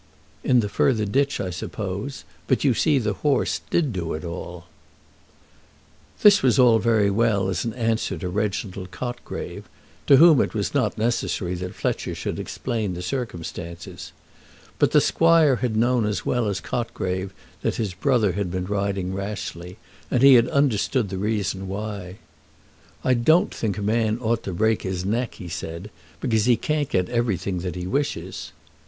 [0.43, 2.23] "In the further ditch, I suppose.
[2.47, 4.65] But you see the horse did do it all."
[6.23, 9.65] This was all very well as an answer to Reginald Cotgrave,
[10.07, 14.11] to whom it was not necessary that Fletcher should explain the circumstances.
[14.79, 17.31] But the squire had known as well as Cotgrave
[17.61, 19.77] that his brother had been riding rashly,
[20.09, 22.15] and he had understood the reason why.
[23.03, 26.89] "I don't think a man ought to break his neck," he said, "because he can't
[26.89, 28.51] get everything that he wishes."